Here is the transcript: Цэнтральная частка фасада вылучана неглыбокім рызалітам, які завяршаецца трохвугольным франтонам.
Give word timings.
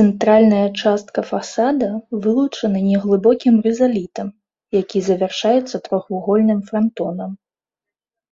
Цэнтральная 0.00 0.66
частка 0.82 1.20
фасада 1.30 1.88
вылучана 2.26 2.82
неглыбокім 2.90 3.54
рызалітам, 3.64 4.28
які 4.80 4.98
завяршаецца 5.08 5.76
трохвугольным 5.88 6.60
франтонам. 6.70 7.30